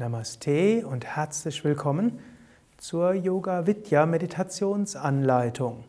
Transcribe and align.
Namaste 0.00 0.86
und 0.86 1.04
herzlich 1.04 1.64
willkommen 1.64 2.20
zur 2.76 3.14
Yoga 3.14 3.66
Vidya 3.66 4.06
Meditationsanleitung. 4.06 5.82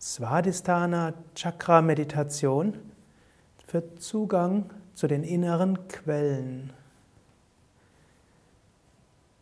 Svadhisthana 0.00 1.12
Chakra 1.34 1.82
Meditation 1.82 2.74
für 3.66 3.96
Zugang 3.96 4.70
zu 4.94 5.08
den 5.08 5.24
inneren 5.24 5.88
Quellen. 5.88 6.72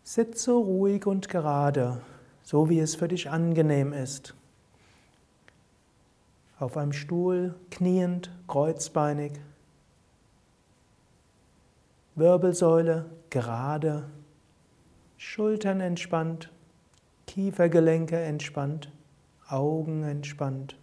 Sitze 0.03 0.53
ruhig 0.53 1.05
und 1.07 1.29
gerade, 1.29 2.01
so 2.43 2.71
wie 2.71 2.81
es 2.81 2.95
für 2.95 3.09
dich 3.09 3.29
angenehm 3.29 3.93
ist. 3.93 4.35
Auf 6.59 6.79
einem 6.79 6.95
Stuhl, 6.95 7.55
kniend, 7.71 8.31
kreuzbeinig. 8.49 9.33
Wirbelsäule 12.17 13.05
gerade, 13.29 14.09
Schultern 15.19 15.81
entspannt, 15.81 16.51
Kiefergelenke 17.27 18.19
entspannt, 18.19 18.91
Augen 19.47 20.03
entspannt. 20.03 20.79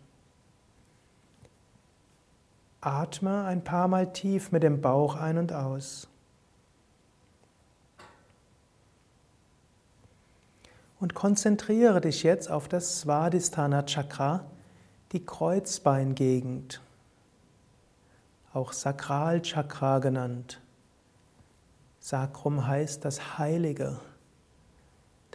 Atme 2.81 3.45
ein 3.45 3.63
paar 3.63 3.87
Mal 3.87 4.13
tief 4.13 4.51
mit 4.51 4.61
dem 4.61 4.79
Bauch 4.81 5.15
ein 5.15 5.39
und 5.39 5.53
aus. 5.53 6.07
Und 10.99 11.15
konzentriere 11.15 11.99
dich 11.99 12.21
jetzt 12.21 12.51
auf 12.51 12.67
das 12.67 12.99
Svadhisthana 12.99 13.83
Chakra, 13.87 14.45
die 15.11 15.25
Kreuzbeingegend, 15.25 16.79
auch 18.53 18.71
Sakralchakra 18.71 19.97
genannt. 19.97 20.62
Sacrum 22.03 22.67
heißt 22.67 23.05
das 23.05 23.37
Heilige. 23.37 23.97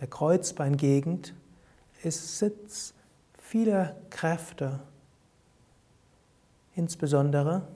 Der 0.00 0.06
Kreuzbeingegend 0.06 1.32
ist 2.02 2.38
Sitz 2.38 2.92
vieler 3.38 3.96
Kräfte. 4.10 4.78
Insbesondere 6.74 7.66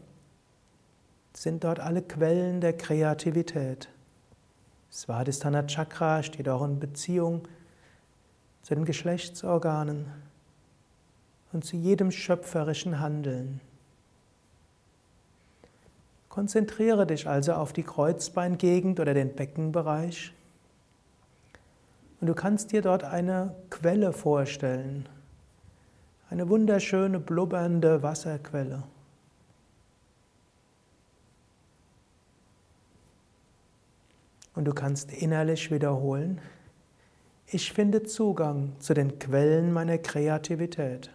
sind 1.32 1.64
dort 1.64 1.80
alle 1.80 2.02
Quellen 2.02 2.60
der 2.60 2.76
Kreativität. 2.76 3.88
Svadhisthana 4.92 5.66
Chakra 5.66 6.22
steht 6.22 6.50
auch 6.50 6.62
in 6.62 6.78
Beziehung 6.78 7.48
zu 8.60 8.74
den 8.74 8.84
Geschlechtsorganen 8.84 10.04
und 11.54 11.64
zu 11.64 11.76
jedem 11.76 12.10
schöpferischen 12.10 13.00
Handeln. 13.00 13.62
Konzentriere 16.32 17.06
dich 17.06 17.28
also 17.28 17.52
auf 17.52 17.74
die 17.74 17.82
Kreuzbeingegend 17.82 18.98
oder 19.00 19.12
den 19.12 19.34
Beckenbereich. 19.34 20.32
Und 22.22 22.26
du 22.26 22.32
kannst 22.32 22.72
dir 22.72 22.80
dort 22.80 23.04
eine 23.04 23.54
Quelle 23.68 24.14
vorstellen. 24.14 25.06
Eine 26.30 26.48
wunderschöne, 26.48 27.20
blubbernde 27.20 28.02
Wasserquelle. 28.02 28.82
Und 34.54 34.64
du 34.64 34.72
kannst 34.72 35.12
innerlich 35.12 35.70
wiederholen, 35.70 36.40
ich 37.46 37.74
finde 37.74 38.04
Zugang 38.04 38.72
zu 38.78 38.94
den 38.94 39.18
Quellen 39.18 39.70
meiner 39.70 39.98
Kreativität. 39.98 41.10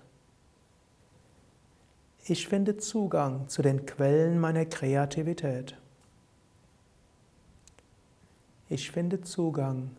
Ich 2.30 2.50
finde 2.50 2.75
Zugang 2.75 3.47
zu 3.47 3.61
den 3.61 3.86
Quellen 3.86 4.38
meiner 4.38 4.66
Kreativität. 4.66 5.78
Ich 8.67 8.92
finde 8.92 9.22
Zugang 9.22 9.92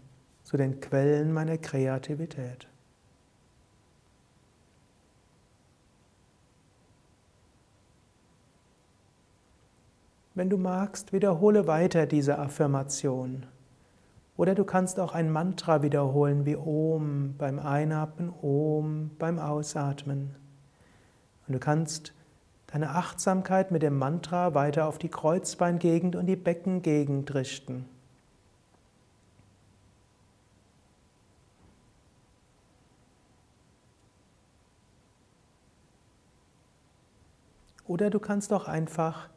zu 0.42 0.58
den 0.58 0.78
Quellen 0.78 1.32
meiner 1.32 1.56
Kreativität. 1.56 2.68
Wenn 10.34 10.50
du 10.50 10.58
magst, 10.58 11.14
wiederhole 11.14 11.66
weiter 11.66 12.04
diese 12.04 12.38
Affirmation. 12.38 13.46
Oder 14.36 14.54
du 14.54 14.64
kannst 14.64 15.00
auch 15.00 15.14
ein 15.14 15.32
Mantra 15.32 15.82
wiederholen 15.82 16.44
wie 16.44 16.56
Om 16.56 17.36
beim 17.38 17.58
Einatmen, 17.58 18.30
Om 18.42 19.12
beim 19.18 19.38
Ausatmen. 19.38 20.34
Und 21.46 21.54
du 21.54 21.58
kannst 21.58 22.12
deine 22.68 22.90
Achtsamkeit 22.90 23.70
mit 23.70 23.82
dem 23.82 23.98
Mantra 23.98 24.54
weiter 24.54 24.86
auf 24.86 24.98
die 24.98 25.08
Kreuzbeingegend 25.08 26.16
und 26.16 26.26
die 26.26 26.36
Beckengegend 26.36 27.34
richten. 27.34 27.86
Oder 37.86 38.10
du 38.10 38.20
kannst 38.20 38.52
auch 38.52 38.68
einfach 38.68 39.30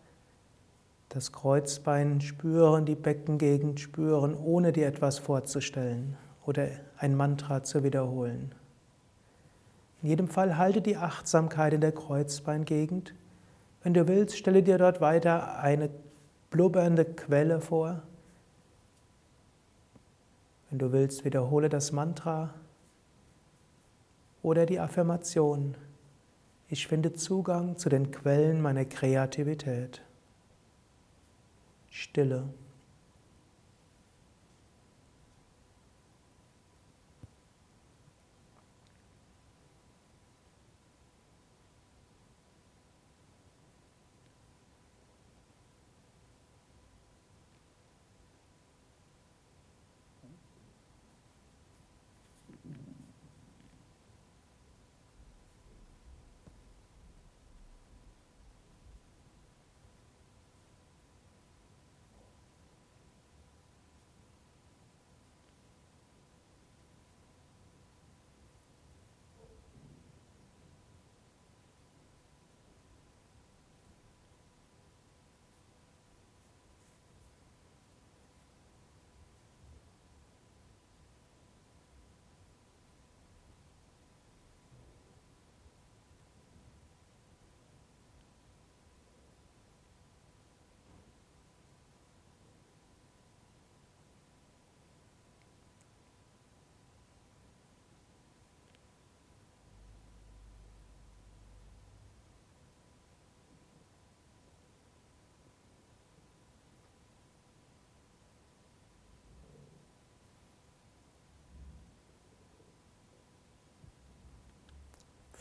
das 1.08 1.32
Kreuzbein 1.32 2.20
spüren, 2.20 2.86
die 2.86 2.96
Beckengegend 2.96 3.80
spüren, 3.80 4.36
ohne 4.36 4.74
dir 4.74 4.88
etwas 4.88 5.20
vorzustellen 5.20 6.18
oder 6.46 6.68
ein 6.98 7.16
Mantra 7.16 7.64
zu 7.64 7.84
wiederholen. 7.84 8.54
In 10.02 10.10
jedem 10.10 10.28
Fall 10.28 10.58
halte 10.58 10.82
die 10.82 10.98
Achtsamkeit 10.98 11.74
in 11.74 11.82
der 11.82 11.92
Kreuzbeingegend 11.92 13.14
wenn 13.84 13.94
du 13.94 14.08
willst, 14.08 14.38
stelle 14.38 14.62
dir 14.62 14.78
dort 14.78 15.02
weiter 15.02 15.58
eine 15.60 15.90
blubbernde 16.52 17.06
Quelle 17.06 17.62
vor. 17.62 18.04
Wenn 20.70 20.80
du 20.80 20.92
willst, 20.92 21.26
wiederhole 21.26 21.68
das 21.68 21.92
Mantra 21.92 22.54
oder 24.44 24.66
die 24.66 24.80
Affirmation. 24.80 25.76
Ich 26.70 26.88
finde 26.88 27.14
Zugang 27.14 27.78
zu 27.78 27.90
den 27.90 28.12
Quellen 28.12 28.62
meiner 28.62 28.86
Kreativität. 28.86 30.02
Stille. 31.90 32.48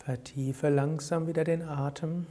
Vertiefe 0.04 0.70
langsam 0.70 1.26
wieder 1.26 1.44
den 1.44 1.62
Atem. 1.62 2.26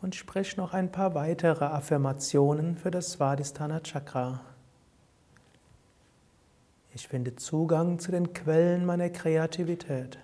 Und 0.00 0.14
sprich 0.14 0.56
noch 0.56 0.72
ein 0.72 0.92
paar 0.92 1.14
weitere 1.14 1.64
Affirmationen 1.64 2.76
für 2.76 2.92
das 2.92 3.12
Svadhisthana 3.12 3.80
Chakra. 3.80 4.40
Ich 6.94 7.08
finde 7.08 7.34
Zugang 7.34 7.98
zu 7.98 8.12
den 8.12 8.32
Quellen 8.32 8.86
meiner 8.86 9.10
Kreativität. 9.10 10.18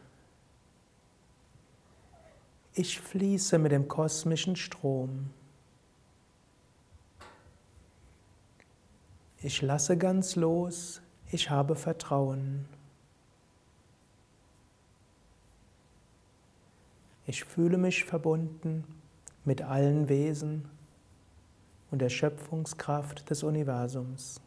Ich 2.75 3.01
fließe 3.01 3.59
mit 3.59 3.73
dem 3.73 3.89
kosmischen 3.89 4.55
Strom. 4.55 5.31
Ich 9.45 9.61
lasse 9.61 9.99
ganz 9.99 10.37
los. 10.37 11.03
Ich 11.31 11.51
habe 11.51 11.77
Vertrauen. 11.77 12.65
Ich 17.27 17.45
fühle 17.45 17.77
mich 17.77 18.05
verbunden 18.05 18.85
mit 19.45 19.61
allen 19.61 20.09
Wesen 20.09 20.67
und 21.91 21.99
der 21.99 22.09
Schöpfungskraft 22.09 23.29
des 23.29 23.43
Universums. 23.43 24.41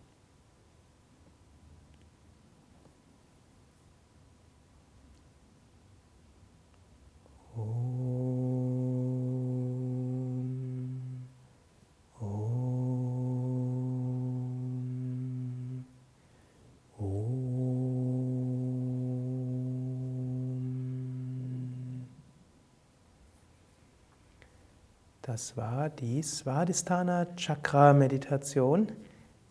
Das 25.37 25.55
war 25.55 25.91
die 25.91 26.23
Svadhisthana 26.23 27.27
Chakra 27.35 27.93
Meditation, 27.93 28.91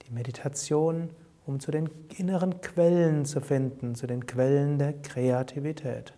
die 0.02 0.12
Meditation, 0.12 1.10
um 1.46 1.60
zu 1.60 1.70
den 1.70 1.88
inneren 2.18 2.60
Quellen 2.60 3.24
zu 3.24 3.40
finden, 3.40 3.94
zu 3.94 4.08
den 4.08 4.26
Quellen 4.26 4.80
der 4.80 4.94
Kreativität. 4.94 6.12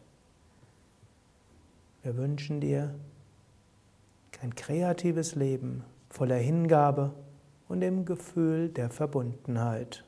Wir 2.02 2.16
wünschen 2.16 2.62
dir 2.62 2.94
ein 4.40 4.54
kreatives 4.54 5.34
Leben 5.34 5.84
voller 6.08 6.36
Hingabe 6.36 7.12
und 7.68 7.80
dem 7.80 8.06
Gefühl 8.06 8.70
der 8.70 8.88
Verbundenheit. 8.88 10.02